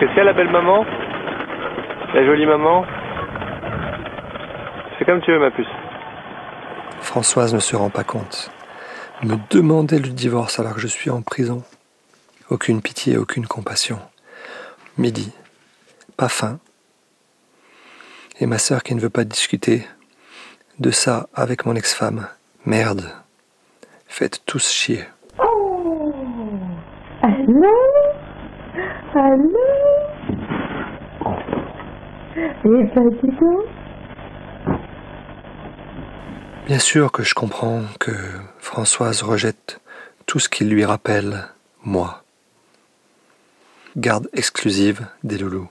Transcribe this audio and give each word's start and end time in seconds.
C'est 0.00 0.14
ça 0.14 0.24
la 0.24 0.32
belle 0.32 0.50
maman 0.50 0.86
La 2.14 2.24
jolie 2.24 2.46
maman 2.46 2.86
C'est 4.98 5.04
comme 5.04 5.20
tu 5.20 5.30
veux, 5.30 5.38
ma 5.38 5.50
puce. 5.50 5.66
Françoise 7.02 7.52
ne 7.52 7.58
se 7.58 7.76
rend 7.76 7.90
pas 7.90 8.04
compte. 8.04 8.50
Me 9.22 9.36
demander 9.50 9.98
le 9.98 10.08
divorce 10.08 10.58
alors 10.58 10.74
que 10.74 10.80
je 10.80 10.86
suis 10.86 11.10
en 11.10 11.20
prison. 11.20 11.62
Aucune 12.48 12.80
pitié, 12.80 13.18
aucune 13.18 13.46
compassion. 13.46 13.98
Midi. 14.96 15.34
Pas 16.16 16.30
faim. 16.30 16.58
Et 18.40 18.46
ma 18.46 18.56
sœur 18.56 18.82
qui 18.82 18.94
ne 18.94 19.00
veut 19.00 19.10
pas 19.10 19.24
discuter 19.24 19.86
de 20.78 20.90
ça 20.90 21.28
avec 21.34 21.66
mon 21.66 21.76
ex-femme. 21.76 22.26
Merde. 22.64 23.04
Faites 24.08 24.46
tous 24.46 24.72
chier. 24.72 25.04
Oh 25.38 26.14
Allô 27.22 27.99
Allô 29.14 29.50
donc 32.94 33.14
Bien 36.66 36.78
sûr 36.78 37.10
que 37.10 37.22
je 37.22 37.34
comprends 37.34 37.82
que 37.98 38.12
Françoise 38.58 39.22
rejette 39.22 39.80
tout 40.26 40.38
ce 40.38 40.48
qui 40.48 40.64
lui 40.64 40.84
rappelle 40.84 41.48
moi. 41.82 42.22
Garde 43.96 44.28
exclusive 44.32 45.06
des 45.24 45.38
loulous. 45.38 45.68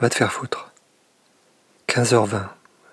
Va 0.00 0.10
te 0.10 0.14
faire 0.14 0.32
foutre. 0.32 0.72
15h20. 1.88 2.42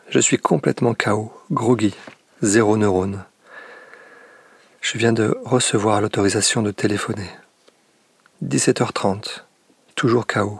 Je 0.09 0.19
suis 0.19 0.37
complètement 0.37 0.93
KO, 0.93 1.33
groggy, 1.51 1.93
zéro 2.41 2.77
neurone. 2.77 3.25
Je 4.81 4.97
viens 4.97 5.13
de 5.13 5.37
recevoir 5.43 5.99
l'autorisation 5.99 6.61
de 6.61 6.71
téléphoner. 6.71 7.29
17h30. 8.43 9.43
Toujours 9.95 10.27
KO. 10.27 10.59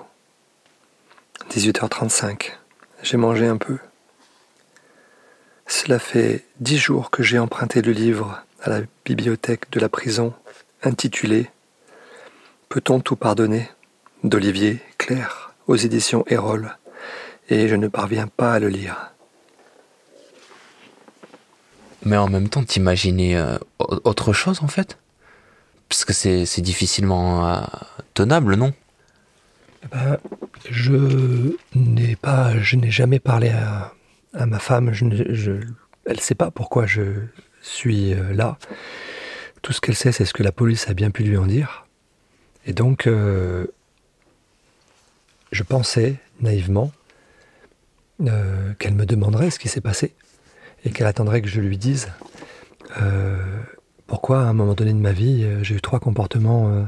18h35. 1.52 2.54
J'ai 3.04 3.18
mangé 3.18 3.48
un 3.48 3.58
peu. 3.58 3.78
Cela 5.68 6.00
fait 6.00 6.46
dix 6.60 6.78
jours 6.78 7.12
que 7.12 7.22
j'ai 7.22 7.38
emprunté 7.38 7.82
le 7.82 7.92
livre 7.92 8.42
à 8.62 8.70
la 8.70 8.82
bibliothèque 9.04 9.70
de 9.72 9.80
la 9.80 9.90
prison 9.90 10.34
intitulé 10.84 11.50
Peut-on 12.70 13.00
tout 13.02 13.16
pardonner 13.16 13.70
d'Olivier 14.24 14.82
Claire 14.98 15.54
aux 15.68 15.76
éditions 15.76 16.24
Erol 16.28 16.78
et 17.50 17.68
je 17.68 17.76
ne 17.76 17.88
parviens 17.88 18.28
pas 18.28 18.54
à 18.54 18.60
le 18.60 18.70
lire. 18.70 19.12
Mais 22.04 22.18
en 22.18 22.30
même 22.30 22.50
temps, 22.50 22.64
t'imaginais 22.64 23.36
euh, 23.36 23.58
autre 23.80 24.32
chose 24.32 24.62
en 24.64 24.68
fait? 24.68 24.98
Parce 25.90 26.06
que 26.06 26.14
c'est 26.14 26.62
difficilement 26.62 27.48
euh, 27.48 27.62
tenable, 28.14 28.56
non? 28.56 28.74
Bah, 29.92 30.20
Je 30.70 31.56
n'ai 31.76 32.16
pas, 32.16 32.58
je 32.60 32.76
n'ai 32.76 32.92
jamais 32.92 33.20
parlé 33.20 33.50
à, 33.50 33.94
ma 34.46 34.60
femme. 34.60 34.92
Elle 34.94 36.16
ne 36.16 36.20
sait 36.22 36.36
pas 36.36 36.52
pourquoi 36.52 36.86
je 36.86 37.02
suis 37.62 38.14
euh, 38.14 38.34
là. 38.34 38.58
Tout 39.62 39.74
ce 39.74 39.82
qu'elle 39.82 39.96
sait, 39.96 40.12
c'est 40.12 40.26
ce 40.26 40.34
que 40.34 40.44
la 40.44 40.52
police 40.52 40.90
a 40.90 40.94
bien 40.94 41.12
pu 41.12 41.24
lui 41.24 41.38
en 41.38 41.46
dire. 41.46 41.86
Et 42.66 42.74
donc, 42.74 43.08
euh, 43.08 43.68
je 45.52 45.64
pensais 45.64 46.16
naïvement 46.42 46.92
euh, 48.22 48.74
qu'elle 48.80 48.94
me 48.94 49.06
demanderait 49.06 49.52
ce 49.52 49.60
qui 49.60 49.70
s'est 49.70 49.82
passé 49.82 50.14
et 50.84 50.92
qu'elle 50.92 51.08
attendrait 51.08 51.42
que 51.42 51.48
je 51.48 51.62
lui 51.62 51.78
dise 51.78 52.10
euh, 53.02 53.38
pourquoi 54.08 54.42
à 54.42 54.46
un 54.46 54.54
moment 54.54 54.74
donné 54.74 54.94
de 54.94 55.00
ma 55.00 55.12
vie 55.12 55.44
euh, 55.44 55.64
j'ai 55.64 55.76
eu 55.76 55.82
trois 55.82 56.00
comportements 56.00 56.70
euh, 56.70 56.84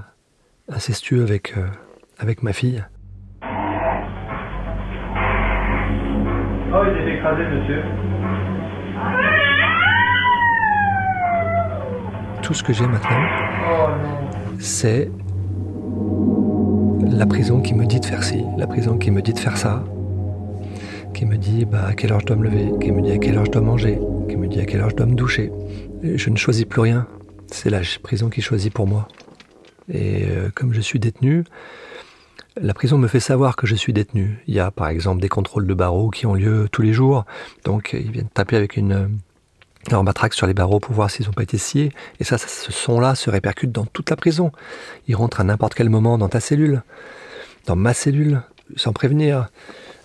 incestueux 0.69 1.23
avec, 1.23 1.57
euh, 1.57 1.67
avec 2.19 2.43
ma 2.43 2.53
fille? 2.53 2.83
Oh, 6.69 6.83
il 6.85 6.97
est 6.97 7.15
écrasé, 7.15 7.43
monsieur. 7.43 7.81
Tout 12.43 12.53
ce 12.53 12.63
que 12.63 12.73
j'ai 12.73 12.85
maintenant, 12.85 13.17
Oh 13.69 13.89
c'est 14.59 15.11
la 17.09 17.25
prison 17.25 17.61
qui 17.61 17.73
me 17.73 17.85
dit 17.85 17.99
de 17.99 18.05
faire 18.05 18.23
ci, 18.23 18.43
la 18.57 18.67
prison 18.67 18.97
qui 18.97 19.11
me 19.11 19.21
dit 19.21 19.33
de 19.33 19.39
faire 19.39 19.57
ça, 19.57 19.83
qui 21.13 21.25
me 21.25 21.37
dit 21.37 21.65
bah, 21.65 21.87
à 21.87 21.93
quelle 21.93 22.11
heure 22.11 22.19
je 22.19 22.25
dois 22.25 22.35
me 22.35 22.43
lever, 22.43 22.71
qui 22.79 22.91
me 22.91 23.01
dit 23.01 23.11
à 23.11 23.17
quelle 23.17 23.37
heure 23.37 23.45
je 23.45 23.51
dois 23.51 23.61
manger, 23.61 23.99
qui 24.29 24.35
me 24.37 24.47
dit 24.47 24.59
à 24.59 24.65
quelle 24.65 24.81
heure 24.81 24.89
je 24.89 24.95
dois 24.95 25.05
me 25.05 25.15
doucher. 25.15 25.51
Et 26.03 26.17
je 26.17 26.29
ne 26.29 26.35
choisis 26.35 26.65
plus 26.65 26.81
rien. 26.81 27.07
C'est 27.51 27.69
la 27.69 27.81
prison 28.01 28.29
qui 28.29 28.41
choisit 28.41 28.73
pour 28.73 28.87
moi. 28.87 29.07
Et 29.89 30.25
euh, 30.27 30.49
comme 30.53 30.73
je 30.73 30.81
suis 30.81 30.99
détenu, 30.99 31.43
la 32.59 32.73
prison 32.73 32.97
me 32.97 33.07
fait 33.07 33.19
savoir 33.19 33.55
que 33.55 33.67
je 33.67 33.75
suis 33.75 33.93
détenu. 33.93 34.43
Il 34.47 34.53
y 34.53 34.59
a 34.59 34.71
par 34.71 34.87
exemple 34.87 35.21
des 35.21 35.29
contrôles 35.29 35.67
de 35.67 35.73
barreaux 35.73 36.09
qui 36.09 36.25
ont 36.25 36.33
lieu 36.33 36.67
tous 36.71 36.81
les 36.81 36.93
jours. 36.93 37.25
Donc 37.63 37.93
ils 37.93 38.11
viennent 38.11 38.29
taper 38.29 38.57
avec 38.57 38.77
une, 38.77 39.19
leur 39.91 40.03
matraque 40.03 40.33
sur 40.33 40.47
les 40.47 40.53
barreaux 40.53 40.79
pour 40.79 40.93
voir 40.93 41.09
s'ils 41.09 41.25
n'ont 41.25 41.33
pas 41.33 41.43
été 41.43 41.57
sciés. 41.57 41.91
Et 42.19 42.23
ça, 42.23 42.37
ça, 42.37 42.47
ce 42.47 42.71
son-là 42.71 43.15
se 43.15 43.29
répercute 43.29 43.71
dans 43.71 43.85
toute 43.85 44.09
la 44.09 44.15
prison. 44.15 44.51
Il 45.07 45.15
rentre 45.15 45.39
à 45.39 45.43
n'importe 45.43 45.73
quel 45.73 45.89
moment 45.89 46.17
dans 46.17 46.29
ta 46.29 46.39
cellule, 46.39 46.83
dans 47.65 47.75
ma 47.75 47.93
cellule, 47.93 48.41
sans 48.75 48.93
prévenir. 48.93 49.49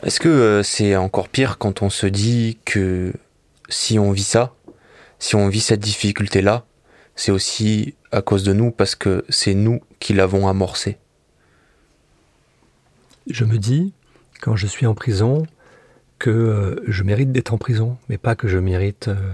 Est-ce 0.03 0.20
que 0.20 0.28
euh, 0.28 0.62
c'est 0.62 0.97
encore 0.97 1.28
pire 1.28 1.59
quand 1.59 1.82
on 1.82 1.91
se 1.91 2.06
dit 2.06 2.59
que 2.64 3.12
si 3.69 3.98
on 3.98 4.12
vit 4.12 4.24
ça, 4.24 4.54
si 5.19 5.36
on 5.36 5.48
vit 5.48 5.60
cette 5.60 5.80
difficulté-là, 5.80 6.64
c'est 7.14 7.32
aussi 7.32 7.94
à 8.10 8.22
cause 8.22 8.42
de 8.44 8.52
nous 8.52 8.70
parce 8.70 8.94
que 8.94 9.24
c'est 9.28 9.54
nous 9.54 9.80
qui 10.00 10.14
l'avons 10.14 10.48
amorcé 10.48 10.98
Je 13.28 13.44
me 13.44 13.58
dis, 13.58 13.92
quand 14.40 14.56
je 14.56 14.66
suis 14.66 14.86
en 14.86 14.94
prison, 14.94 15.46
que 16.18 16.30
euh, 16.30 16.76
je 16.86 17.02
mérite 17.02 17.32
d'être 17.32 17.52
en 17.52 17.58
prison, 17.58 17.98
mais 18.08 18.16
pas 18.16 18.36
que 18.36 18.46
je 18.46 18.58
mérite 18.58 19.08
euh, 19.08 19.32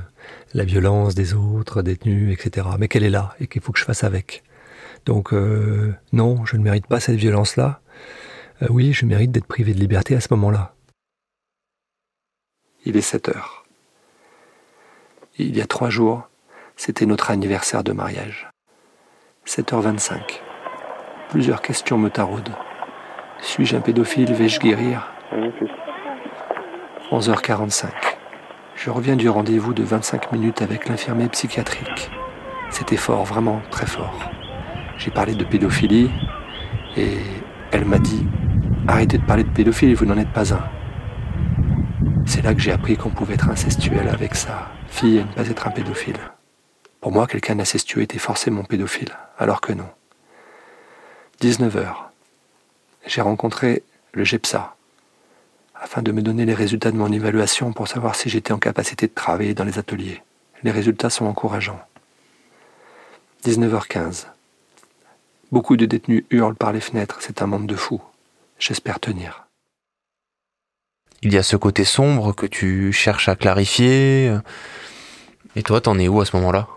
la 0.55 0.65
violence 0.65 1.15
des 1.15 1.35
autres 1.35 1.83
détenus, 1.83 2.33
etc. 2.33 2.67
Mais 2.79 2.89
qu'elle 2.89 3.05
est 3.05 3.11
là 3.11 3.35
et 3.41 3.47
qu'il 3.47 3.61
faut 3.61 3.73
que 3.73 3.79
je 3.79 3.85
fasse 3.85 4.05
avec. 4.05 4.43
Donc 5.05 5.33
euh, 5.33 5.95
non, 6.13 6.45
je 6.45 6.57
ne 6.57 6.63
mérite 6.63 6.87
pas 6.87 7.01
cette 7.01 7.17
violence-là. 7.17 7.81
Euh, 8.63 8.67
oui, 8.71 8.93
je 8.93 9.07
mérite 9.07 9.31
d'être 9.31 9.47
privé 9.47 9.75
de 9.75 9.81
liberté 9.81 10.15
à 10.15 10.21
ce 10.21 10.29
moment-là. 10.33 10.75
Il 12.85 12.97
est 12.97 13.03
7 13.03 13.29
heures. 13.31 13.65
Il 15.39 15.57
y 15.57 15.61
a 15.61 15.67
trois 15.67 15.91
jours, 15.91 16.28
c'était 16.79 17.07
notre 17.07 17.33
anniversaire 17.33 17.83
de 17.83 17.93
mariage. 17.93 18.49
7h25. 19.47 20.41
Plusieurs 21.29 21.61
questions 21.61 21.99
me 21.99 22.09
taraudent. 22.09 22.57
Suis-je 23.41 23.77
un 23.77 23.81
pédophile? 23.81 24.33
Vais-je 24.33 24.61
guérir? 24.61 25.13
11h45. 27.11 27.89
Je 28.77 28.91
reviens 28.91 29.17
du 29.17 29.29
rendez-vous 29.29 29.75
de 29.75 29.83
25 29.83 30.31
minutes 30.33 30.63
avec 30.63 30.89
l'infirmier 30.89 31.29
psychiatrique. 31.29 32.11
C'était 32.71 32.97
fort, 32.97 33.25
vraiment 33.25 33.61
très 33.73 33.87
fort. 33.87 34.31
J'ai 34.99 35.11
parlé 35.11 35.35
de 35.35 35.45
pédophilie 35.45 36.11
et 36.97 37.19
elle 37.73 37.87
m'a 37.87 37.99
dit 37.99 38.25
Arrêtez 38.87 39.19
de 39.19 39.25
parler 39.25 39.43
de 39.43 39.51
pédophilie, 39.51 39.95
vous 39.95 40.07
n'en 40.07 40.17
êtes 40.17 40.33
pas 40.33 40.55
un. 40.55 40.63
C'est 42.25 42.43
là 42.43 42.55
que 42.55 42.61
j'ai 42.61 42.73
appris 42.73 42.97
qu'on 42.97 43.11
pouvait 43.11 43.35
être 43.35 43.51
incestuel 43.51 44.09
avec 44.09 44.37
sa 44.37 44.69
fille 44.87 45.19
et 45.19 45.25
ne 45.25 45.33
pas 45.33 45.49
être 45.49 45.67
un 45.67 45.71
pédophile. 45.71 46.17
Pour 47.01 47.13
moi, 47.13 47.27
quelqu'un 47.27 47.57
d'incestueux 47.57 48.03
était 48.03 48.19
forcément 48.19 48.65
pédophile, 48.65 49.17
alors 49.39 49.61
que 49.61 49.73
non. 49.73 49.89
19h. 51.41 51.95
J'ai 53.07 53.21
rencontré 53.21 53.85
le 54.13 54.25
GEPSA, 54.25 54.75
afin 55.77 56.03
de 56.03 56.11
me 56.11 56.23
donner 56.23 56.45
les 56.45 56.55
résultats 56.55 56.91
de 56.91 56.97
mon 56.97 57.13
évaluation 57.13 57.73
pour 57.73 57.87
savoir 57.87 58.17
si 58.17 58.29
j'étais 58.29 58.53
en 58.53 58.59
capacité 58.59 59.07
de 59.07 59.15
travailler 59.15 59.55
dans 59.55 59.65
les 59.65 59.79
ateliers. 59.79 60.23
Les 60.65 60.73
résultats 60.73 61.11
sont 61.11 61.27
encourageants. 61.27 61.81
19h15. 63.45 64.27
Beaucoup 65.53 65.77
de 65.77 65.87
détenus 65.87 66.25
hurlent 66.31 66.57
par 66.57 66.73
les 66.73 66.81
fenêtres, 66.81 67.19
c'est 67.21 67.41
un 67.43 67.47
monde 67.47 67.67
de 67.67 67.77
fous. 67.77 68.03
J'espère 68.59 68.99
tenir. 68.99 69.47
Il 71.23 71.33
y 71.33 71.39
a 71.39 71.43
ce 71.43 71.57
côté 71.57 71.85
sombre 71.85 72.33
que 72.33 72.47
tu 72.47 72.93
cherches 72.93 73.29
à 73.29 73.37
clarifier. 73.37 74.37
Et 75.55 75.63
toi, 75.63 75.81
t'en 75.81 75.99
es 75.99 76.09
où 76.09 76.21
à 76.21 76.25
ce 76.25 76.37
moment-là? 76.37 76.69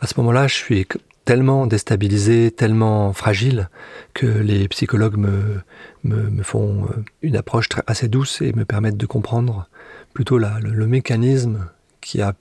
À 0.00 0.06
ce 0.06 0.14
moment-là, 0.18 0.46
je 0.46 0.54
suis 0.54 0.86
tellement 1.24 1.66
déstabilisé, 1.66 2.50
tellement 2.50 3.12
fragile, 3.12 3.68
que 4.14 4.26
les 4.26 4.68
psychologues 4.68 5.16
me, 5.16 6.42
font 6.42 6.88
une 7.22 7.36
approche 7.36 7.68
assez 7.86 8.08
douce 8.08 8.40
et 8.42 8.52
me 8.52 8.64
permettent 8.64 8.96
de 8.96 9.06
comprendre 9.06 9.68
plutôt 10.14 10.38
le, 10.38 10.48
le 10.62 10.86
mécanisme 10.86 11.68
qui 12.00 12.22
a 12.22 12.34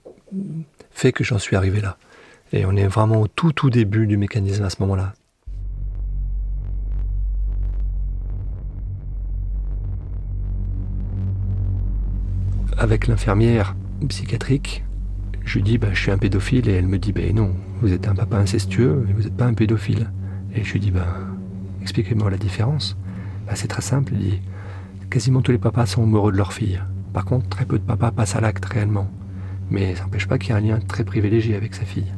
fait 0.92 1.12
que 1.12 1.24
j'en 1.24 1.40
suis 1.40 1.56
arrivé 1.56 1.82
là. 1.82 1.98
Et 2.54 2.66
on 2.66 2.76
est 2.76 2.88
vraiment 2.88 3.22
au 3.22 3.28
tout 3.28 3.52
tout 3.52 3.70
début 3.70 4.06
du 4.08 4.18
mécanisme 4.18 4.64
à 4.64 4.70
ce 4.70 4.78
moment-là. 4.82 5.14
Avec 12.78 13.08
l'infirmière 13.08 13.76
psychiatrique, 14.08 14.84
je 15.46 15.56
lui 15.56 15.64
dis 15.64 15.78
bah, 15.78 15.90
je 15.94 16.00
suis 16.00 16.12
un 16.12 16.18
pédophile 16.18 16.68
et 16.68 16.74
elle 16.74 16.88
me 16.88 16.98
dit 16.98 17.14
bah, 17.14 17.22
non, 17.34 17.56
vous 17.82 17.94
êtes 17.94 18.08
un 18.08 18.16
papa 18.16 18.38
incestueux 18.38 19.06
et 19.10 19.14
vous 19.14 19.24
n'êtes 19.24 19.38
pas 19.38 19.46
un 19.46 19.54
pédophile. 19.54 20.12
Et 20.54 20.64
je 20.64 20.74
lui 20.74 20.80
dis 20.80 20.92
bah, 20.92 21.08
expliquez-moi 21.82 22.30
la 22.30 22.38
différence. 22.38 22.98
C'est 23.54 23.68
très 23.68 23.84
simple, 23.84 24.14
il 24.14 24.20
dit 24.20 24.42
quasiment 25.10 25.42
tous 25.42 25.52
les 25.52 25.58
papas 25.58 25.86
sont 25.86 26.04
amoureux 26.04 26.32
de 26.32 26.38
leur 26.38 26.52
fille. 26.52 26.82
Par 27.14 27.26
contre, 27.26 27.48
très 27.48 27.66
peu 27.66 27.78
de 27.78 27.84
papas 27.84 28.12
passent 28.12 28.36
à 28.36 28.42
l'acte 28.42 28.66
réellement. 28.66 29.10
Mais 29.70 29.96
ça 29.96 30.04
n'empêche 30.04 30.28
pas 30.28 30.38
qu'il 30.38 30.50
y 30.50 30.54
ait 30.54 30.58
un 30.58 30.62
lien 30.62 30.80
très 30.80 31.04
privilégié 31.04 31.56
avec 31.56 31.74
sa 31.74 31.86
fille. 31.86 32.12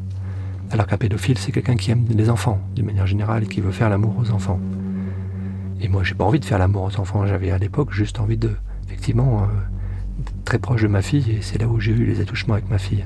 Alors 0.71 0.87
qu'un 0.87 0.97
pédophile, 0.97 1.37
c'est 1.37 1.51
quelqu'un 1.51 1.75
qui 1.75 1.91
aime 1.91 2.05
les 2.09 2.29
enfants, 2.29 2.59
d'une 2.75 2.85
manière 2.85 3.07
générale, 3.07 3.43
et 3.43 3.47
qui 3.47 3.61
veut 3.61 3.71
faire 3.71 3.89
l'amour 3.89 4.15
aux 4.17 4.31
enfants. 4.31 4.59
Et 5.79 5.87
moi, 5.87 6.03
j'ai 6.03 6.15
pas 6.15 6.25
envie 6.25 6.39
de 6.39 6.45
faire 6.45 6.59
l'amour 6.59 6.83
aux 6.83 6.99
enfants. 6.99 7.25
J'avais 7.25 7.51
à 7.51 7.57
l'époque 7.57 7.93
juste 7.93 8.19
envie 8.19 8.37
de, 8.37 8.51
effectivement, 8.85 9.43
euh, 9.43 9.45
très 10.43 10.59
proche 10.59 10.81
de 10.81 10.87
ma 10.87 11.01
fille, 11.01 11.29
et 11.31 11.41
c'est 11.41 11.59
là 11.59 11.67
où 11.67 11.79
j'ai 11.79 11.91
eu 11.91 12.05
les 12.05 12.19
attouchements 12.19 12.55
avec 12.55 12.69
ma 12.69 12.79
fille. 12.79 13.05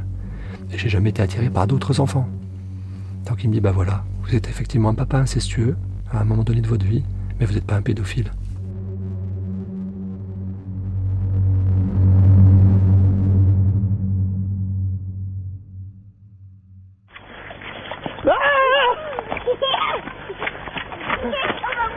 Et 0.74 0.78
j'ai 0.78 0.90
jamais 0.90 1.10
été 1.10 1.22
attiré 1.22 1.50
par 1.50 1.68
d'autres 1.68 2.00
enfants. 2.00 2.28
Donc 3.28 3.44
il 3.44 3.50
me 3.50 3.54
dit, 3.54 3.62
bah 3.62 3.72
voilà, 3.72 4.04
vous 4.22 4.36
êtes 4.36 4.48
effectivement 4.48 4.90
un 4.90 4.96
papa 4.96 5.18
incestueux 5.18 5.76
à 6.12 6.22
un 6.22 6.24
moment 6.24 6.44
donné 6.44 6.62
de 6.62 6.68
votre 6.68 6.86
vie, 6.86 7.04
mais 7.40 7.46
vous 7.46 7.54
n'êtes 7.54 7.68
pas 7.68 7.76
un 7.76 7.82
pédophile. 7.82 8.32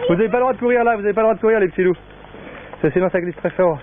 Vous 0.06 0.14
n'avez 0.16 0.28
pas 0.28 0.36
le 0.36 0.42
droit 0.42 0.52
de 0.52 0.58
courir 0.58 0.84
là, 0.84 0.96
vous 0.96 1.02
n'avez 1.02 1.14
pas 1.14 1.22
le 1.22 1.26
droit 1.26 1.34
de 1.34 1.40
courir 1.40 1.60
les 1.60 1.68
petits 1.68 1.82
loups. 1.82 1.96
Ça 2.82 2.90
sinon 2.92 3.08
ça 3.10 3.20
glisse 3.20 3.36
très 3.36 3.50
fort. 3.50 3.78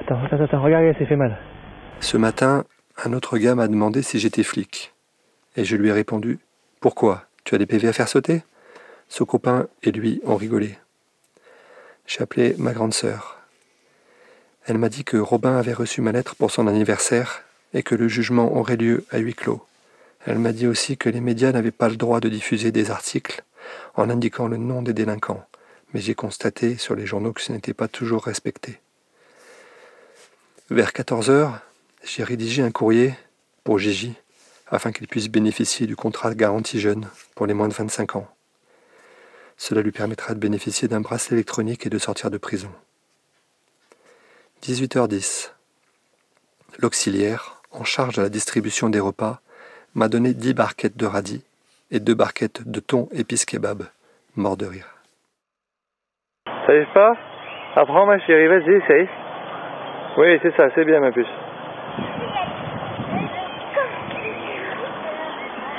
Attends, 0.00 0.18
attends, 0.24 0.44
attends, 0.44 0.62
regardez, 0.62 0.94
c'est 0.98 1.06
fait 1.06 1.16
mal. 1.16 1.36
Ce 2.00 2.16
matin, 2.16 2.64
un 2.96 3.12
autre 3.12 3.38
gars 3.38 3.54
m'a 3.54 3.68
demandé 3.68 4.02
si 4.02 4.18
j'étais 4.18 4.42
flic. 4.42 4.92
Et 5.56 5.64
je 5.64 5.76
lui 5.76 5.88
ai 5.88 5.92
répondu 5.92 6.38
Pourquoi? 6.80 7.26
Tu 7.44 7.54
as 7.54 7.58
des 7.58 7.66
PV 7.66 7.88
à 7.88 7.92
faire 7.92 8.08
sauter? 8.08 8.42
Ce 9.08 9.24
copain 9.24 9.68
et 9.82 9.92
lui 9.92 10.20
ont 10.24 10.36
rigolé. 10.36 10.78
J'ai 12.06 12.22
appelé 12.22 12.54
ma 12.58 12.72
grande 12.72 12.94
sœur. 12.94 13.38
Elle 14.66 14.78
m'a 14.78 14.88
dit 14.88 15.04
que 15.04 15.16
Robin 15.16 15.56
avait 15.56 15.72
reçu 15.72 16.00
ma 16.00 16.12
lettre 16.12 16.36
pour 16.36 16.50
son 16.50 16.66
anniversaire 16.66 17.42
et 17.74 17.82
que 17.82 17.94
le 17.94 18.08
jugement 18.08 18.56
aurait 18.56 18.76
lieu 18.76 19.04
à 19.10 19.18
huis 19.18 19.34
clos. 19.34 19.64
Elle 20.24 20.38
m'a 20.38 20.52
dit 20.52 20.66
aussi 20.66 20.96
que 20.96 21.08
les 21.08 21.20
médias 21.20 21.52
n'avaient 21.52 21.72
pas 21.72 21.88
le 21.88 21.96
droit 21.96 22.20
de 22.20 22.28
diffuser 22.28 22.70
des 22.70 22.90
articles 22.90 23.42
en 23.94 24.08
indiquant 24.08 24.46
le 24.46 24.56
nom 24.56 24.82
des 24.82 24.92
délinquants, 24.92 25.44
mais 25.92 26.00
j'ai 26.00 26.14
constaté 26.14 26.76
sur 26.76 26.94
les 26.94 27.06
journaux 27.06 27.32
que 27.32 27.40
ce 27.40 27.52
n'était 27.52 27.74
pas 27.74 27.88
toujours 27.88 28.24
respecté. 28.24 28.78
Vers 30.70 30.92
14 30.92 31.28
heures, 31.30 31.60
j'ai 32.04 32.24
rédigé 32.24 32.62
un 32.62 32.70
courrier 32.70 33.14
pour 33.64 33.78
Gigi 33.78 34.14
afin 34.68 34.92
qu'il 34.92 35.06
puisse 35.06 35.28
bénéficier 35.28 35.86
du 35.86 35.96
contrat 35.96 36.34
garantie 36.34 36.80
jeune 36.80 37.08
pour 37.34 37.46
les 37.46 37.54
moins 37.54 37.68
de 37.68 37.74
25 37.74 38.16
ans. 38.16 38.26
Cela 39.56 39.82
lui 39.82 39.92
permettra 39.92 40.34
de 40.34 40.40
bénéficier 40.40 40.88
d'un 40.88 41.00
bracelet 41.00 41.36
électronique 41.36 41.86
et 41.86 41.90
de 41.90 41.98
sortir 41.98 42.30
de 42.30 42.38
prison. 42.38 42.70
18h10. 44.62 45.52
L'auxiliaire, 46.78 47.60
en 47.70 47.84
charge 47.84 48.16
de 48.16 48.22
la 48.22 48.28
distribution 48.28 48.88
des 48.88 49.00
repas, 49.00 49.40
m'a 49.94 50.08
donné 50.08 50.32
10 50.32 50.54
barquettes 50.54 50.96
de 50.96 51.06
radis 51.06 51.44
et 51.90 52.00
deux 52.00 52.14
barquettes 52.14 52.66
de 52.66 52.80
thon 52.80 53.08
épice 53.12 53.44
kebab. 53.44 53.84
Mort 54.34 54.56
de 54.56 54.66
rire. 54.66 54.88
Ça 56.66 56.74
y 56.74 56.84
pas 56.94 57.14
Apprends 57.76 58.06
ma 58.06 58.18
chérie, 58.20 58.48
vas-y. 58.48 59.08
Oui, 60.18 60.38
c'est 60.42 60.54
ça, 60.56 60.68
c'est 60.74 60.84
bien 60.84 61.00
ma 61.00 61.12
puce. 61.12 61.26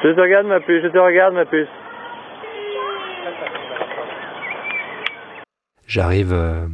Je 0.03 0.09
te 0.09 0.19
regarde 0.19 0.47
ma 0.47 0.59
puce, 0.59 0.83
je 0.83 0.89
te 0.89 0.97
regarde 0.97 1.33
ma 1.33 1.45
puce. 1.45 1.67
J'arrive 5.87 6.33
euh, 6.33 6.67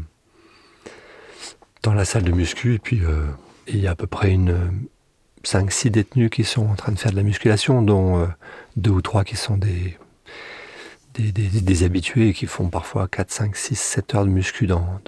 dans 1.84 1.94
la 1.94 2.06
salle 2.06 2.24
de 2.24 2.32
muscu 2.32 2.74
et 2.74 2.80
puis 2.80 3.02
euh, 3.04 3.28
il 3.68 3.78
y 3.78 3.88
a 3.88 3.92
à 3.92 3.96
peu 3.96 4.08
près 4.08 4.32
une 4.32 4.88
5-6 5.44 5.92
détenus 5.92 6.32
qui 6.32 6.44
sont 6.44 6.68
en 6.68 6.76
train 6.76 6.92
de 6.92 6.98
faire 6.98 7.12
de 7.12 7.18
la 7.18 7.24
musculation, 7.24 7.84
dont 7.84 8.20
euh, 8.20 8.26
deux 8.78 8.90
ou 8.90 9.02
trois 9.02 9.24
qui 9.24 9.36
sont 9.36 9.58
des, 9.58 9.96
des, 11.14 11.32
des, 11.32 11.84
habitués 11.84 12.30
et 12.30 12.34
qui 12.34 12.48
font 12.48 12.70
parfois 12.70 13.08
4, 13.08 13.30
5, 13.30 13.56
6, 13.56 13.76
7 13.76 14.16
heures 14.16 14.26
de 14.26 14.32
muscu 14.32 14.66
dans, 14.66 15.00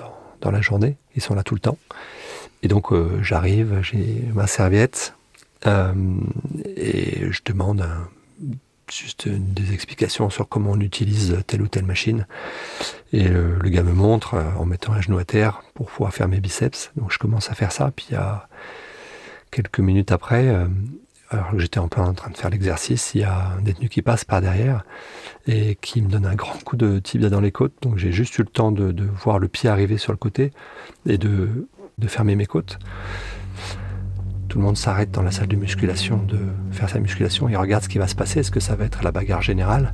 dans, 0.42 0.52
la 0.52 0.62
journée. 0.62 0.98
Ils 1.16 1.24
sont 1.24 1.34
là 1.34 1.42
tout 1.42 1.56
le 1.56 1.60
temps. 1.60 1.80
Et 2.62 2.68
donc 2.68 2.92
euh, 2.92 3.20
j'arrive, 3.24 3.80
j'ai 3.82 4.22
ma 4.34 4.46
serviette 4.46 5.16
euh, 5.68 5.94
et 6.76 7.32
je 7.32 7.42
demande 7.46 7.86
juste 8.92 9.30
des 9.30 9.74
explications 9.74 10.30
sur 10.30 10.50
comment 10.50 10.72
on 10.72 10.80
utilise 10.80 11.38
telle 11.48 11.62
ou 11.62 11.68
telle 11.68 11.86
machine. 11.86 12.28
Et 13.14 13.28
le 13.30 13.70
gars 13.70 13.84
me 13.84 13.94
montre 13.94 14.36
en 14.58 14.66
mettant 14.66 14.92
un 14.92 15.02
genou 15.02 15.18
à 15.18 15.24
terre 15.24 15.64
pour 15.74 15.88
pouvoir 15.88 16.14
faire 16.14 16.28
mes 16.28 16.42
biceps. 16.42 16.92
Donc 16.98 17.12
je 17.12 17.18
commence 17.18 17.50
à 17.50 17.54
faire 17.54 17.72
ça. 17.72 17.92
Puis 17.96 18.08
il 18.10 18.14
y 18.14 18.18
a 18.18 18.50
quelques 19.52 19.80
minutes 19.80 20.12
après, 20.12 20.48
euh, 20.48 20.66
alors 21.30 21.60
j'étais 21.60 21.80
un 21.80 21.88
peu 21.88 22.02
en 22.02 22.14
train 22.14 22.32
de 22.32 22.38
faire 22.38 22.50
l'exercice, 22.50 23.12
il 23.14 23.22
y 23.22 23.24
a 23.24 23.52
un 23.58 23.62
détenu 23.62 23.90
qui 23.90 24.02
passe 24.02 24.26
par 24.26 24.42
derrière 24.42 24.84
et 25.48 25.78
qui 25.82 26.02
me 26.02 26.10
donne 26.10 26.26
un 26.26 26.36
grand 26.36 26.62
coup 26.64 26.78
de 26.78 27.00
tibia 27.00 27.30
dans 27.30 27.42
les 27.42 27.52
côtes. 27.52 27.74
Donc 27.82 27.98
j'ai 27.98 28.12
juste 28.12 28.38
eu 28.40 28.42
le 28.42 28.48
temps 28.48 28.72
de, 28.72 29.06
voir 29.24 29.38
le 29.40 29.48
pied 29.48 29.70
arriver 29.70 29.98
sur 29.98 30.14
le 30.14 30.18
côté 30.18 30.52
et 31.06 31.18
de, 31.18 31.68
de 31.98 32.08
fermer 32.08 32.36
mes 32.36 32.46
côtes. 32.46 32.80
Tout 34.52 34.58
le 34.58 34.66
monde 34.66 34.76
s'arrête 34.76 35.12
dans 35.12 35.22
la 35.22 35.32
salle 35.32 35.48
de 35.48 35.56
musculation 35.56 36.18
de 36.28 36.38
faire 36.74 36.90
sa 36.90 37.00
musculation 37.00 37.48
et 37.48 37.56
regarde 37.56 37.86
ce 37.86 37.88
qui 37.88 38.00
va 38.00 38.08
se 38.10 38.16
passer. 38.16 38.42
Est-ce 38.42 38.52
que 38.52 38.60
ça 38.60 38.76
va 38.76 38.84
être 38.84 39.02
la 39.02 39.14
bagarre 39.14 39.42
générale? 39.42 39.94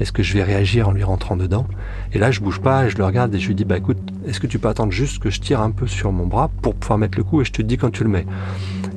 Est-ce 0.00 0.10
que 0.10 0.24
je 0.24 0.34
vais 0.34 0.42
réagir 0.42 0.88
en 0.88 0.90
lui 0.90 1.04
rentrant 1.04 1.36
dedans? 1.36 1.64
Et 2.12 2.18
là, 2.18 2.32
je 2.32 2.40
bouge 2.40 2.58
pas 2.58 2.86
et 2.86 2.90
je 2.90 2.98
le 2.98 3.04
regarde 3.04 3.32
et 3.36 3.38
je 3.38 3.46
lui 3.46 3.54
dis 3.54 3.64
Bah 3.64 3.76
écoute, 3.76 3.98
est-ce 4.26 4.40
que 4.40 4.48
tu 4.48 4.58
peux 4.58 4.66
attendre 4.66 4.90
juste 4.90 5.20
que 5.20 5.30
je 5.30 5.40
tire 5.40 5.60
un 5.60 5.70
peu 5.70 5.86
sur 5.86 6.10
mon 6.10 6.26
bras 6.26 6.50
pour 6.60 6.74
pouvoir 6.74 6.98
mettre 6.98 7.16
le 7.16 7.22
coup 7.22 7.40
et 7.40 7.44
je 7.44 7.52
te 7.52 7.62
dis 7.62 7.76
quand 7.76 7.90
tu 7.90 8.02
le 8.02 8.10
mets? 8.10 8.26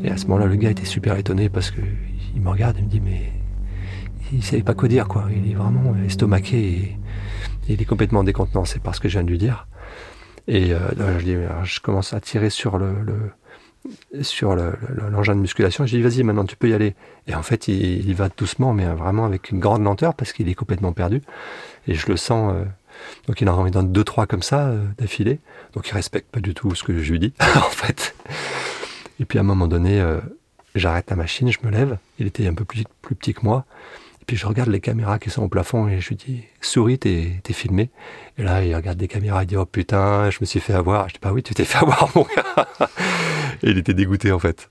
Et 0.03 0.09
à 0.09 0.17
ce 0.17 0.25
moment-là, 0.25 0.47
le 0.47 0.55
gars 0.55 0.71
était 0.71 0.83
super 0.83 1.15
étonné 1.15 1.47
parce 1.47 1.69
qu'il 1.69 2.41
me 2.41 2.49
regarde 2.49 2.79
et 2.79 2.81
me 2.81 2.87
dit 2.87 3.01
Mais 3.01 3.33
il 4.33 4.43
savait 4.43 4.63
pas 4.63 4.73
quoi 4.73 4.87
dire, 4.87 5.07
quoi. 5.07 5.27
Il 5.31 5.51
est 5.51 5.53
vraiment 5.53 5.93
estomaqué 6.03 6.57
et, 6.57 6.97
il 7.69 7.79
est 7.79 7.85
complètement 7.85 8.23
décontenancé 8.23 8.79
par 8.79 8.95
ce 8.95 8.99
que 8.99 9.09
je 9.09 9.19
viens 9.19 9.23
de 9.23 9.29
lui 9.29 9.37
dire. 9.37 9.67
Et 10.47 10.73
euh, 10.73 11.19
je, 11.19 11.23
dis, 11.23 11.35
je 11.65 11.79
commence 11.81 12.13
à 12.13 12.19
tirer 12.19 12.49
sur 12.49 12.79
le 12.79 12.95
sur 14.21 14.55
l'engin 14.55 15.35
de 15.35 15.41
musculation. 15.41 15.85
J'ai 15.85 15.97
dit, 15.97 16.03
vas-y, 16.03 16.23
maintenant 16.23 16.45
tu 16.45 16.55
peux 16.55 16.69
y 16.69 16.73
aller. 16.73 16.95
Et 17.27 17.35
en 17.35 17.43
fait, 17.43 17.67
il, 17.67 18.07
il 18.07 18.15
va 18.15 18.29
doucement, 18.29 18.73
mais 18.73 18.85
vraiment 18.85 19.25
avec 19.25 19.51
une 19.51 19.59
grande 19.59 19.83
lenteur 19.83 20.13
parce 20.13 20.33
qu'il 20.33 20.49
est 20.49 20.55
complètement 20.55 20.93
perdu. 20.93 21.21
Et 21.87 21.95
je 21.95 22.07
le 22.07 22.17
sens. 22.17 22.53
Euh, 22.55 22.65
donc 23.27 23.41
il 23.41 23.49
en 23.49 23.69
donne 23.69 23.91
deux, 23.91 24.03
trois 24.03 24.27
comme 24.27 24.43
ça 24.43 24.67
euh, 24.67 24.85
d'affilée. 24.97 25.39
Donc 25.73 25.87
il 25.87 25.93
respecte 25.93 26.29
pas 26.29 26.39
du 26.39 26.53
tout 26.53 26.75
ce 26.75 26.83
que 26.83 27.01
je 27.01 27.11
lui 27.11 27.19
dis, 27.19 27.33
en 27.55 27.69
fait. 27.69 28.15
Et 29.19 29.25
puis 29.25 29.37
à 29.37 29.41
un 29.41 29.45
moment 29.45 29.67
donné, 29.67 29.99
euh, 29.99 30.19
j'arrête 30.75 31.09
la 31.09 31.15
machine, 31.15 31.51
je 31.51 31.59
me 31.63 31.71
lève. 31.71 31.97
Il 32.19 32.27
était 32.27 32.47
un 32.47 32.53
peu 32.53 32.65
plus, 32.65 32.83
petit 33.01 33.33
que 33.33 33.41
moi. 33.43 33.65
Et 34.21 34.25
puis 34.25 34.37
je 34.37 34.45
regarde 34.45 34.69
les 34.69 34.79
caméras 34.79 35.17
qui 35.17 35.29
sont 35.31 35.43
au 35.43 35.47
plafond 35.47 35.87
et 35.87 35.99
je 35.99 36.09
lui 36.09 36.15
dis 36.15 36.43
souris, 36.61 36.99
t'es 36.99 37.41
filmé. 37.49 37.89
Et 38.37 38.43
là, 38.43 38.63
il 38.63 38.75
regarde 38.75 38.97
des 38.97 39.07
caméras, 39.07 39.43
il 39.43 39.47
dit 39.47 39.57
oh 39.57 39.65
putain, 39.65 40.29
je 40.29 40.37
me 40.41 40.45
suis 40.45 40.59
fait 40.59 40.73
avoir. 40.73 41.09
Je 41.09 41.15
dis 41.15 41.19
bah 41.21 41.31
oui, 41.33 41.41
tu 41.41 41.53
t'es 41.55 41.65
fait 41.65 41.79
avoir 41.79 42.09
mon 42.15 42.23
gars. 42.23 42.67
et 43.63 43.71
il 43.71 43.77
était 43.77 43.93
dégoûté 43.93 44.31
en 44.31 44.39
fait. 44.39 44.69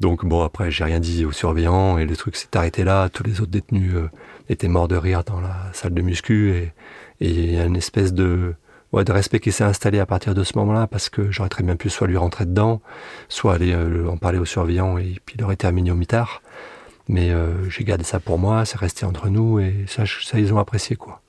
Donc 0.00 0.24
bon, 0.24 0.42
après, 0.42 0.70
j'ai 0.70 0.84
rien 0.84 1.00
dit 1.00 1.24
aux 1.24 1.32
surveillants 1.32 1.98
et 1.98 2.04
le 2.04 2.16
truc 2.16 2.36
s'est 2.36 2.56
arrêté 2.56 2.84
là. 2.84 3.08
Tous 3.08 3.22
les 3.22 3.40
autres 3.40 3.50
détenus 3.50 3.94
euh, 3.94 4.10
étaient 4.48 4.68
morts 4.68 4.88
de 4.88 4.96
rire 4.96 5.24
dans 5.24 5.40
la 5.40 5.70
salle 5.72 5.94
de 5.94 6.02
muscu 6.02 6.52
et 6.52 6.72
il 7.20 7.52
y 7.54 7.58
a 7.58 7.64
une 7.64 7.76
espèce 7.76 8.12
de 8.12 8.54
ouais, 8.92 9.04
de 9.04 9.12
respect 9.12 9.40
qui 9.40 9.52
s'est 9.52 9.64
installé 9.64 9.98
à 9.98 10.06
partir 10.06 10.34
de 10.34 10.44
ce 10.44 10.56
moment-là 10.58 10.86
parce 10.86 11.08
que 11.08 11.30
j'aurais 11.30 11.48
très 11.48 11.62
bien 11.62 11.76
pu 11.76 11.90
soit 11.90 12.06
lui 12.06 12.16
rentrer 12.16 12.44
dedans, 12.44 12.80
soit 13.28 13.54
aller 13.54 13.72
euh, 13.72 14.08
en 14.08 14.16
parler 14.16 14.38
aux 14.38 14.44
surveillants 14.44 14.98
et 14.98 15.20
puis 15.24 15.36
il 15.38 15.44
aurait 15.44 15.56
terminé 15.56 15.90
au 15.90 15.96
mitard. 15.96 16.42
Mais 17.08 17.30
euh, 17.30 17.68
j'ai 17.70 17.84
gardé 17.84 18.04
ça 18.04 18.18
pour 18.20 18.38
moi, 18.38 18.64
c'est 18.64 18.78
resté 18.78 19.06
entre 19.06 19.28
nous 19.28 19.60
et 19.60 19.84
ça, 19.86 20.04
ça 20.06 20.38
ils 20.38 20.52
ont 20.52 20.58
apprécié 20.58 20.96
quoi. 20.96 21.22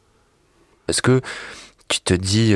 Est-ce 0.87 1.01
que 1.01 1.21
tu 1.89 1.99
te 1.99 2.13
dis, 2.13 2.55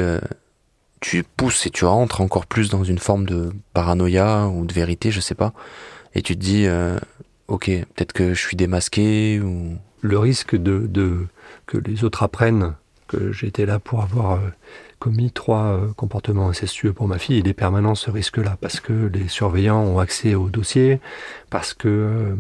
tu 1.01 1.23
pousses 1.23 1.65
et 1.65 1.69
tu 1.69 1.83
rentres 1.83 2.21
encore 2.21 2.45
plus 2.45 2.69
dans 2.69 2.83
une 2.83 2.99
forme 2.99 3.25
de 3.25 3.51
paranoïa 3.73 4.47
ou 4.47 4.65
de 4.65 4.73
vérité, 4.73 5.11
je 5.11 5.19
sais 5.19 5.35
pas, 5.35 5.53
et 6.15 6.21
tu 6.21 6.35
te 6.35 6.41
dis, 6.41 6.65
euh, 6.67 6.97
ok, 7.49 7.65
peut-être 7.65 8.13
que 8.13 8.33
je 8.33 8.39
suis 8.39 8.55
démasqué 8.55 9.41
ou. 9.41 9.75
Le 10.03 10.17
risque 10.17 10.55
de, 10.55 11.27
que 11.67 11.77
les 11.77 12.03
autres 12.03 12.23
apprennent 12.23 12.73
que 13.07 13.31
j'étais 13.31 13.67
là 13.67 13.77
pour 13.77 14.01
avoir 14.01 14.39
commis 15.01 15.31
trois 15.31 15.73
euh, 15.73 15.91
comportements 15.97 16.47
incestueux 16.47 16.93
pour 16.93 17.07
ma 17.07 17.17
fille, 17.17 17.39
il 17.39 17.47
est 17.47 17.53
permanent 17.53 17.95
ce 17.95 18.11
risque-là, 18.11 18.55
parce 18.61 18.79
que 18.79 18.93
les 19.11 19.27
surveillants 19.27 19.81
ont 19.81 19.97
accès 19.97 20.35
au 20.35 20.47
dossier, 20.47 21.01
parce 21.49 21.73
que 21.73 21.87
euh, 21.89 22.35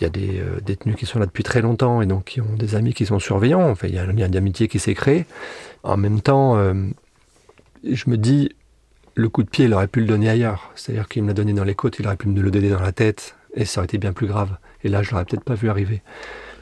il 0.00 0.04
y 0.04 0.06
a 0.06 0.08
des 0.08 0.38
euh, 0.38 0.60
détenus 0.64 0.94
qui 0.94 1.04
sont 1.04 1.18
là 1.18 1.26
depuis 1.26 1.42
très 1.42 1.60
longtemps 1.60 2.00
et 2.00 2.06
donc 2.06 2.26
qui 2.26 2.40
ont 2.40 2.54
des 2.56 2.76
amis 2.76 2.94
qui 2.94 3.06
sont 3.06 3.18
surveillants. 3.18 3.68
Enfin, 3.68 3.88
il 3.88 3.94
y 3.94 3.98
a 3.98 4.04
un 4.04 4.12
lien 4.12 4.28
d'amitié 4.28 4.68
qui 4.68 4.78
s'est 4.78 4.94
créé. 4.94 5.26
En 5.82 5.96
même 5.96 6.20
temps, 6.20 6.56
je 7.84 8.10
me 8.10 8.16
dis, 8.16 8.50
le 9.14 9.28
coup 9.28 9.42
de 9.42 9.50
pied, 9.50 9.66
il 9.66 9.74
aurait 9.74 9.88
pu 9.88 10.00
le 10.00 10.06
donner 10.06 10.28
ailleurs. 10.28 10.70
C'est-à-dire 10.74 11.08
qu'il 11.08 11.22
me 11.22 11.28
l'a 11.28 11.34
donné 11.34 11.52
dans 11.52 11.64
les 11.64 11.74
côtes, 11.74 11.98
il 11.98 12.06
aurait 12.06 12.16
pu 12.16 12.28
me 12.28 12.40
le 12.40 12.50
donner 12.50 12.70
dans 12.70 12.80
la 12.80 12.92
tête, 12.92 13.36
et 13.54 13.64
ça 13.64 13.80
aurait 13.80 13.86
été 13.86 13.98
bien 13.98 14.12
plus 14.12 14.26
grave. 14.26 14.56
Et 14.82 14.88
là, 14.88 15.02
je 15.02 15.10
l'aurais 15.10 15.24
peut-être 15.24 15.44
pas 15.44 15.54
vu 15.54 15.68
arriver. 15.68 16.02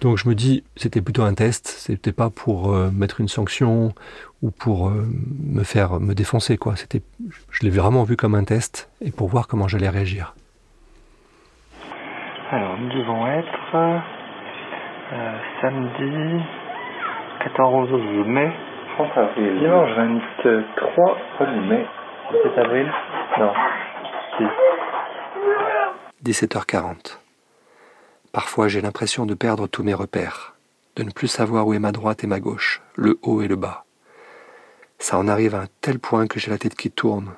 Donc 0.00 0.16
je 0.16 0.28
me 0.28 0.34
dis, 0.34 0.62
c'était 0.76 1.02
plutôt 1.02 1.22
un 1.22 1.34
test, 1.34 1.66
c'était 1.66 2.12
pas 2.12 2.30
pour 2.30 2.72
euh, 2.72 2.90
mettre 2.92 3.20
une 3.20 3.26
sanction 3.26 3.92
ou 4.42 4.52
pour 4.52 4.88
euh, 4.88 5.08
me 5.44 5.64
faire 5.64 5.98
me 5.98 6.14
défoncer 6.14 6.56
quoi. 6.56 6.76
C'était, 6.76 7.02
je 7.50 7.64
l'ai 7.64 7.70
vraiment 7.70 8.04
vu 8.04 8.16
comme 8.16 8.36
un 8.36 8.44
test 8.44 8.90
et 9.00 9.10
pour 9.10 9.28
voir 9.28 9.48
comment 9.48 9.66
j'allais 9.66 9.88
réagir. 9.88 10.34
Alors 12.52 12.78
nous 12.78 12.88
devons 12.90 13.26
être 13.26 13.74
euh, 15.12 15.38
samedi 15.62 16.44
14 17.42 17.90
mai. 18.26 18.52
Avril. 19.04 19.58
Dimanche 19.58 19.90
23 19.96 21.46
mai. 21.68 21.86
17 22.32 22.58
avril 22.58 22.92
Non. 23.38 23.52
17h40. 26.24 27.18
Parfois 28.32 28.68
j'ai 28.68 28.80
l'impression 28.80 29.24
de 29.24 29.34
perdre 29.34 29.66
tous 29.66 29.82
mes 29.82 29.94
repères, 29.94 30.54
de 30.96 31.02
ne 31.02 31.10
plus 31.10 31.28
savoir 31.28 31.66
où 31.66 31.74
est 31.74 31.78
ma 31.78 31.92
droite 31.92 32.24
et 32.24 32.26
ma 32.26 32.40
gauche, 32.40 32.82
le 32.96 33.18
haut 33.22 33.40
et 33.40 33.48
le 33.48 33.56
bas. 33.56 33.84
Ça 34.98 35.16
en 35.16 35.28
arrive 35.28 35.54
à 35.54 35.62
un 35.62 35.68
tel 35.80 35.98
point 35.98 36.26
que 36.26 36.38
j'ai 36.40 36.50
la 36.50 36.58
tête 36.58 36.74
qui 36.74 36.90
tourne, 36.90 37.32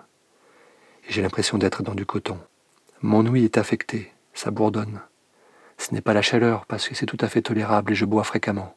et 1.09 1.13
j'ai 1.13 1.23
l'impression 1.23 1.59
d'être 1.59 1.83
dans 1.83 1.95
du 1.95 2.07
coton. 2.07 2.39
Mon 3.03 3.25
ouïe 3.27 3.45
est 3.45 3.59
affectée, 3.59 4.13
ça 4.35 4.51
bourdonne. 4.51 5.01
Ce 5.79 5.95
n'est 5.95 6.01
pas 6.01 6.15
la 6.15 6.23
chaleur, 6.23 6.67
parce 6.67 6.89
que 6.89 6.95
c'est 6.95 7.07
tout 7.07 7.19
à 7.21 7.29
fait 7.29 7.43
tolérable 7.43 7.93
et 7.93 7.95
je 7.95 8.05
bois 8.05 8.25
fréquemment. 8.25 8.75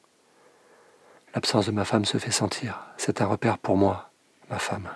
L'absence 1.33 1.65
de 1.65 1.71
ma 1.71 1.85
femme 1.85 2.05
se 2.05 2.17
fait 2.17 2.31
sentir. 2.31 2.79
C'est 2.97 3.21
un 3.21 3.25
repère 3.25 3.57
pour 3.57 3.75
moi, 3.75 4.11
ma 4.49 4.59
femme. 4.59 4.89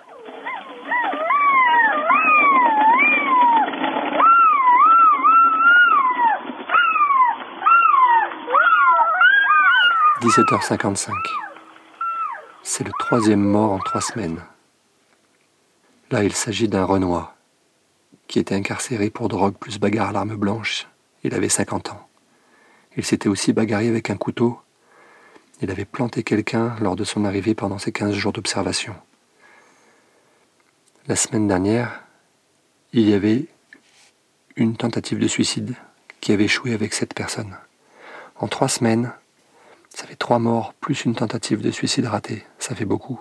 17h55. 10.20 11.12
C'est 12.62 12.84
le 12.84 12.90
troisième 12.98 13.40
mort 13.40 13.72
en 13.72 13.78
trois 13.78 14.00
semaines. 14.00 14.42
Là, 16.10 16.24
il 16.24 16.32
s'agit 16.32 16.68
d'un 16.68 16.84
Renoir 16.84 17.34
qui 18.26 18.38
était 18.38 18.54
incarcéré 18.54 19.10
pour 19.10 19.28
drogue 19.28 19.56
plus 19.56 19.78
bagarre 19.78 20.10
à 20.10 20.12
l'arme 20.12 20.36
blanche. 20.36 20.86
Il 21.24 21.34
avait 21.34 21.48
50 21.48 21.90
ans. 21.90 22.08
Il 22.96 23.04
s'était 23.04 23.28
aussi 23.28 23.52
bagarré 23.52 23.88
avec 23.88 24.10
un 24.10 24.16
couteau. 24.16 24.60
Il 25.60 25.70
avait 25.70 25.84
planté 25.84 26.22
quelqu'un 26.22 26.76
lors 26.80 26.94
de 26.94 27.04
son 27.04 27.24
arrivée 27.24 27.54
pendant 27.54 27.78
ses 27.78 27.90
15 27.90 28.14
jours 28.14 28.32
d'observation. 28.32 28.94
La 31.08 31.16
semaine 31.16 31.48
dernière, 31.48 32.02
il 32.92 33.08
y 33.08 33.14
avait 33.14 33.46
une 34.56 34.76
tentative 34.76 35.18
de 35.18 35.26
suicide 35.26 35.74
qui 36.20 36.32
avait 36.32 36.44
échoué 36.44 36.74
avec 36.74 36.94
cette 36.94 37.14
personne. 37.14 37.56
En 38.36 38.46
trois 38.46 38.68
semaines, 38.68 39.12
ça 39.88 40.06
fait 40.06 40.16
trois 40.16 40.38
morts, 40.38 40.74
plus 40.74 41.04
une 41.04 41.14
tentative 41.14 41.60
de 41.60 41.70
suicide 41.70 42.06
ratée. 42.06 42.44
Ça 42.58 42.74
fait 42.74 42.84
beaucoup. 42.84 43.20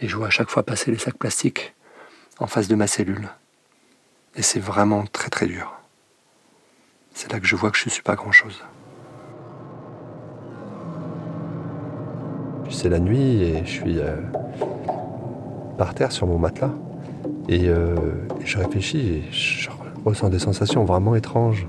Et 0.00 0.08
je 0.08 0.16
vois 0.16 0.28
à 0.28 0.30
chaque 0.30 0.50
fois 0.50 0.64
passer 0.64 0.90
les 0.90 0.98
sacs 0.98 1.18
plastiques 1.18 1.74
en 2.38 2.46
face 2.46 2.68
de 2.68 2.74
ma 2.74 2.86
cellule. 2.86 3.28
Et 4.34 4.42
c'est 4.42 4.60
vraiment 4.60 5.06
très 5.06 5.30
très 5.30 5.46
dur. 5.46 5.72
C'est 7.14 7.32
là 7.32 7.40
que 7.40 7.46
je 7.46 7.56
vois 7.56 7.70
que 7.70 7.78
je 7.78 7.86
ne 7.86 7.90
suis 7.90 8.02
pas 8.02 8.14
grand-chose. 8.14 8.62
C'est 12.70 12.88
la 12.88 12.98
nuit 12.98 13.42
et 13.42 13.62
je 13.64 13.70
suis 13.70 13.98
euh, 13.98 14.16
par 15.78 15.94
terre 15.94 16.12
sur 16.12 16.26
mon 16.26 16.38
matelas. 16.38 16.72
Et 17.48 17.68
euh, 17.68 17.94
je 18.44 18.58
réfléchis 18.58 18.98
et 18.98 19.22
je 19.30 19.68
ressens 20.04 20.28
des 20.30 20.38
sensations 20.38 20.84
vraiment 20.84 21.14
étranges. 21.14 21.66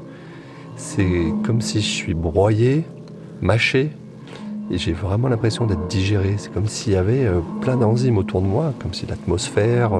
C'est 0.75 1.07
comme 1.43 1.61
si 1.61 1.81
je 1.81 1.87
suis 1.87 2.13
broyé 2.13 2.85
mâché. 3.41 3.91
Et 4.69 4.77
j'ai 4.77 4.91
vraiment 4.91 5.29
l'impression 5.29 5.65
d'être 5.65 5.87
digéré. 5.87 6.35
C'est 6.37 6.51
comme 6.51 6.67
s'il 6.67 6.93
y 6.93 6.97
avait 6.97 7.25
euh, 7.25 7.39
plein 7.61 7.77
d'enzymes 7.77 8.17
autour 8.17 8.41
de 8.41 8.47
moi, 8.47 8.73
comme 8.79 8.93
si 8.93 9.05
l'atmosphère, 9.05 9.91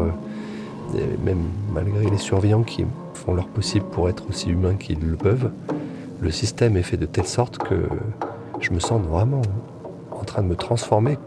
même 1.23 1.43
malgré 1.73 2.09
les 2.09 2.17
surveillants 2.17 2.63
qui 2.63 2.85
font 3.13 3.33
leur 3.33 3.47
possible 3.47 3.85
pour 3.91 4.09
être 4.09 4.27
aussi 4.29 4.49
humains 4.49 4.75
qu'ils 4.75 4.99
le 4.99 5.15
peuvent, 5.15 5.51
le 6.21 6.31
système 6.31 6.75
est 6.75 6.83
fait 6.83 6.97
de 6.97 7.05
telle 7.05 7.27
sorte 7.27 7.57
que 7.59 7.87
je 8.59 8.71
me 8.71 8.79
sens 8.79 9.01
vraiment 9.01 9.41
en 9.41 9.66
train 10.27 10.43
de 10.43 10.47
me 10.47 10.55
transformer 10.55 11.17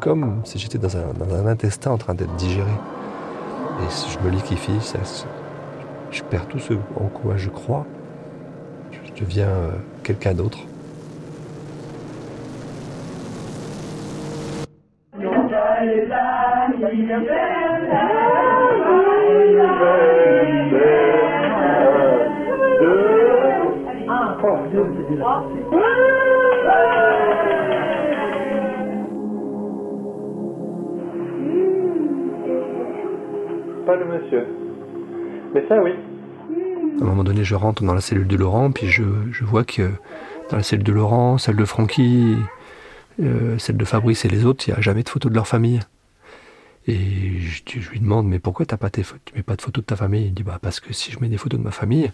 comme 0.00 0.40
si 0.44 0.58
j'étais 0.58 0.78
dans 0.78 0.96
un, 0.96 1.46
intestin 1.46 1.90
en 1.90 1.98
train 1.98 2.14
d'être 2.14 2.34
digéré. 2.36 2.70
Et 3.80 4.12
je 4.12 4.18
me 4.24 4.30
liquifie, 4.30 4.78
je 6.10 6.22
perds 6.22 6.46
tout 6.46 6.58
ce 6.58 6.74
en 6.74 7.08
quoi 7.08 7.36
je 7.36 7.48
crois, 7.48 7.86
je 8.92 9.24
deviens 9.24 9.48
euh, 9.48 9.70
quelqu'un 10.02 10.34
d'autre. 10.34 10.58
Pas 33.90 33.96
le 33.96 34.06
monsieur. 34.06 34.46
Mais 35.52 35.66
ça, 35.66 35.82
oui. 35.82 35.90
À 37.00 37.02
un 37.02 37.06
moment 37.06 37.24
donné, 37.24 37.42
je 37.42 37.56
rentre 37.56 37.82
dans 37.82 37.92
la 37.92 38.00
cellule 38.00 38.28
de 38.28 38.36
Laurent, 38.36 38.70
puis 38.70 38.86
je, 38.86 39.02
je 39.32 39.42
vois 39.42 39.64
que 39.64 39.90
dans 40.48 40.58
la 40.58 40.62
cellule 40.62 40.84
de 40.84 40.92
Laurent, 40.92 41.38
celle 41.38 41.56
de 41.56 41.64
Francky, 41.64 42.36
euh, 43.20 43.58
celle 43.58 43.76
de 43.76 43.84
Fabrice 43.84 44.24
et 44.24 44.28
les 44.28 44.44
autres, 44.44 44.68
il 44.68 44.70
n'y 44.70 44.78
a 44.78 44.80
jamais 44.80 45.02
de 45.02 45.08
photos 45.08 45.28
de 45.28 45.34
leur 45.34 45.48
famille. 45.48 45.80
Et 46.86 47.40
je, 47.40 47.90
lui 47.90 47.98
demande, 47.98 48.28
mais 48.28 48.38
pourquoi 48.38 48.64
t'as 48.64 48.76
pas 48.76 48.90
tes, 48.90 49.02
tu 49.02 49.34
mets 49.34 49.42
pas 49.42 49.56
de 49.56 49.62
photos 49.62 49.82
de 49.82 49.86
ta 49.86 49.96
famille? 49.96 50.26
Il 50.26 50.34
dit, 50.34 50.44
bah 50.44 50.60
parce 50.62 50.78
que 50.78 50.92
si 50.92 51.10
je 51.10 51.18
mets 51.18 51.28
des 51.28 51.36
photos 51.36 51.58
de 51.58 51.64
ma 51.64 51.72
famille, 51.72 52.12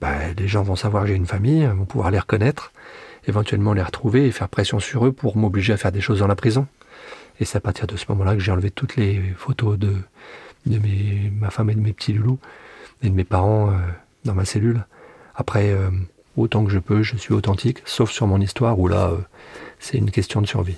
bah, 0.00 0.14
les 0.38 0.48
gens 0.48 0.62
vont 0.62 0.76
savoir 0.76 1.02
que 1.02 1.10
j'ai 1.10 1.14
une 1.14 1.26
famille, 1.26 1.66
vont 1.66 1.84
pouvoir 1.84 2.10
les 2.10 2.20
reconnaître, 2.20 2.72
éventuellement 3.26 3.74
les 3.74 3.82
retrouver 3.82 4.24
et 4.24 4.30
faire 4.30 4.48
pression 4.48 4.78
sur 4.78 5.04
eux 5.04 5.12
pour 5.12 5.36
m'obliger 5.36 5.74
à 5.74 5.76
faire 5.76 5.92
des 5.92 6.00
choses 6.00 6.20
dans 6.20 6.26
la 6.26 6.36
prison. 6.36 6.66
Et 7.38 7.44
c'est 7.44 7.58
à 7.58 7.60
partir 7.60 7.86
de 7.86 7.98
ce 7.98 8.06
moment-là 8.08 8.32
que 8.32 8.40
j'ai 8.40 8.50
enlevé 8.50 8.70
toutes 8.70 8.96
les 8.96 9.20
photos 9.36 9.78
de, 9.78 9.92
de 10.66 10.78
mes, 10.78 11.30
ma 11.38 11.50
femme 11.50 11.70
et 11.70 11.74
de 11.74 11.80
mes 11.80 11.92
petits 11.92 12.12
loulous 12.12 12.38
et 13.02 13.08
de 13.08 13.14
mes 13.14 13.24
parents 13.24 13.70
euh, 13.70 13.76
dans 14.24 14.34
ma 14.34 14.44
cellule. 14.44 14.84
Après, 15.34 15.70
euh, 15.70 15.90
autant 16.36 16.64
que 16.64 16.70
je 16.70 16.78
peux, 16.78 17.02
je 17.02 17.16
suis 17.16 17.34
authentique, 17.34 17.82
sauf 17.84 18.10
sur 18.10 18.26
mon 18.26 18.40
histoire 18.40 18.78
où 18.78 18.88
là, 18.88 19.12
c'est 19.78 19.98
une 19.98 20.10
question 20.10 20.40
de 20.40 20.46
survie. 20.46 20.76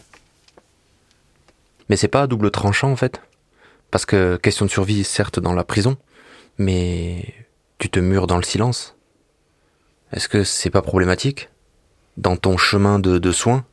Mais 1.88 1.96
c'est 1.96 2.08
pas 2.08 2.22
à 2.22 2.26
double 2.26 2.50
tranchant 2.50 2.90
en 2.90 2.96
fait? 2.96 3.20
Parce 3.90 4.06
que 4.06 4.36
question 4.36 4.64
de 4.64 4.70
survie, 4.70 5.04
certes, 5.04 5.38
dans 5.38 5.52
la 5.52 5.64
prison, 5.64 5.96
mais 6.58 7.34
tu 7.78 7.88
te 7.88 8.00
mures 8.00 8.26
dans 8.26 8.36
le 8.36 8.42
silence. 8.42 8.96
Est-ce 10.12 10.28
que 10.28 10.44
c'est 10.44 10.70
pas 10.70 10.82
problématique? 10.82 11.50
Dans 12.16 12.36
ton 12.36 12.56
chemin 12.56 12.98
de, 12.98 13.32
soins? 13.32 13.64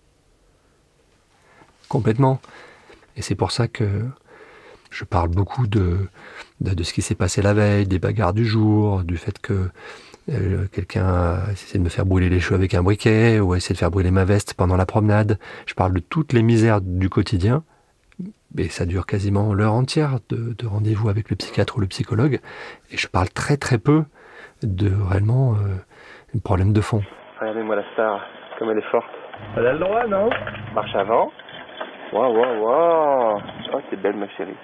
Complètement. 1.88 2.42
Et 3.16 3.22
c'est 3.22 3.36
pour 3.36 3.52
ça 3.52 3.68
que 3.68 4.06
je 4.92 5.06
parle 5.06 5.30
beaucoup 5.30 5.68
de, 5.68 6.08
de, 6.60 6.84
ce 6.84 6.94
qui 6.94 7.02
s'est 7.02 7.16
passé 7.16 7.42
la 7.42 7.54
veille, 7.54 7.88
des 7.88 7.98
bagarres 7.98 8.34
du 8.34 8.46
jour, 8.46 9.04
du 9.04 9.18
fait 9.18 9.40
que 9.40 9.70
euh, 10.30 10.68
quelqu'un 10.72 11.06
a 11.06 11.52
essayé 11.52 11.80
de 11.80 11.84
me 11.84 11.90
faire 11.90 12.06
brûler 12.06 12.30
les 12.30 12.40
cheveux 12.40 12.56
avec 12.56 12.74
un 12.74 12.84
briquet 12.84 13.40
ou 13.40 13.54
a 13.54 13.58
essayé 13.58 13.74
de 13.74 13.80
faire 13.80 13.90
brûler 13.90 14.12
ma 14.12 14.26
veste 14.26 14.54
pendant 14.54 14.76
la 14.76 14.86
promenade. 14.86 15.40
Je 15.66 15.74
parle 15.74 15.94
de 15.94 16.00
toutes 16.00 16.34
les 16.34 16.44
misères 16.44 16.82
du 16.82 17.10
quotidien. 17.10 17.64
Mais 18.54 18.68
ça 18.68 18.86
dure 18.86 19.06
quasiment 19.06 19.54
l'heure 19.54 19.74
entière 19.74 20.20
de, 20.30 20.54
rendez-vous 20.68 21.08
avec 21.08 21.30
le 21.30 21.38
psychiatre 21.38 21.78
ou 21.78 21.80
le 21.80 21.88
psychologue. 21.88 22.40
Et 22.92 22.98
je 22.98 23.08
parle 23.08 23.30
très 23.30 23.56
très 23.56 23.78
peu 23.78 24.04
de 24.62 24.92
réellement 25.10 25.54
euh, 25.54 26.36
un 26.36 26.40
problème 26.40 26.74
de 26.74 26.82
fond. 26.82 27.02
Regardez-moi 27.40 27.78
la 27.78 27.94
star, 27.94 28.22
comme 28.60 28.70
elle 28.70 28.78
est 28.78 28.92
forte. 28.92 29.10
Elle 29.56 29.68
a 29.68 29.74
le 29.74 29.80
droit, 29.80 30.06
non? 30.06 30.30
Marche 30.76 30.94
avant. 30.96 31.32
Waouh, 32.12 32.38
waouh, 32.38 32.62
waouh. 32.62 33.42
Oh, 33.74 33.80
c'est 33.90 34.02
belle, 34.02 34.18
ma 34.18 34.28
chérie. 34.30 34.58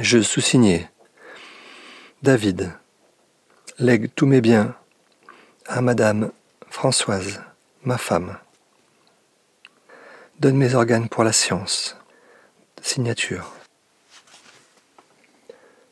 Je 0.00 0.22
sous-signais 0.22 0.90
David, 2.22 2.72
lègue 3.78 4.10
tous 4.14 4.24
mes 4.24 4.40
biens 4.40 4.74
à 5.66 5.82
Madame 5.82 6.32
Françoise, 6.70 7.42
ma 7.84 7.98
femme. 7.98 8.38
Donne 10.40 10.56
mes 10.56 10.74
organes 10.74 11.10
pour 11.10 11.24
la 11.24 11.32
science. 11.32 11.98
Signature. 12.80 13.52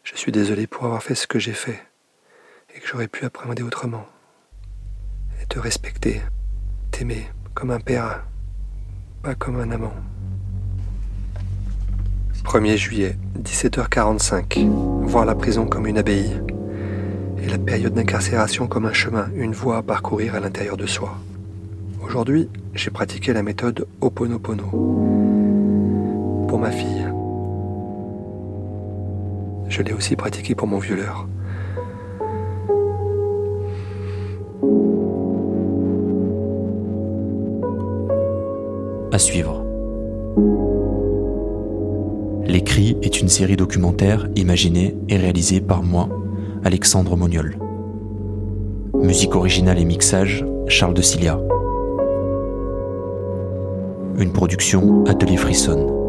Je 0.03 0.17
suis 0.17 0.33
désolé 0.33 0.67
pour 0.67 0.87
avoir 0.87 1.03
fait 1.03 1.15
ce 1.15 1.27
que 1.27 1.39
j'ai 1.39 1.53
fait 1.53 1.83
et 2.75 2.81
que 2.81 2.87
j'aurais 2.87 3.07
pu 3.07 3.27
appréhender 3.27 3.63
autrement. 3.63 4.07
Et 5.43 5.47
te 5.47 5.59
respecter, 5.59 6.23
t'aimer 6.91 7.29
comme 7.53 7.71
un 7.71 7.81
père, 7.81 8.25
pas 9.23 9.35
comme 9.35 9.61
un 9.61 9.71
amant. 9.71 9.95
1er 12.45 12.77
juillet, 12.77 13.17
17h45. 13.43 14.69
Voir 15.03 15.25
la 15.25 15.35
prison 15.35 15.67
comme 15.67 15.87
une 15.87 15.99
abbaye. 15.99 16.41
et 17.43 17.49
la 17.49 17.59
période 17.59 17.95
d'incarcération 17.95 18.67
comme 18.67 18.87
un 18.87 18.93
chemin, 18.93 19.29
une 19.35 19.53
voie 19.53 19.79
à 19.79 19.83
parcourir 19.83 20.35
à 20.35 20.41
l'intérieur 20.41 20.77
de 20.77 20.87
soi. 20.87 21.17
Aujourd'hui, 22.05 22.49
j'ai 22.75 22.91
pratiqué 22.91 23.33
la 23.33 23.43
méthode 23.43 23.87
Oponopono 24.01 24.65
pour 26.49 26.59
ma 26.59 26.71
fille. 26.71 27.07
Je 29.69 29.83
l'ai 29.83 29.93
aussi 29.93 30.17
pratiqué 30.17 30.55
pour 30.55 30.67
mon 30.69 30.79
violeur. 30.79 31.27
À 39.13 39.19
suivre. 39.19 39.65
L'écrit 42.51 42.97
est 43.01 43.21
une 43.21 43.29
série 43.29 43.55
documentaire 43.55 44.27
imaginée 44.35 44.97
et 45.09 45.17
réalisée 45.17 45.61
par 45.61 45.85
moi, 45.85 46.09
Alexandre 46.65 47.17
Moniol. 47.17 47.57
Musique 48.93 49.37
originale 49.37 49.79
et 49.79 49.85
mixage, 49.85 50.45
Charles 50.67 50.95
de 50.95 51.01
Cilia. 51.01 51.39
Une 54.19 54.33
production 54.33 55.05
Atelier 55.05 55.37
Frisson. 55.37 56.00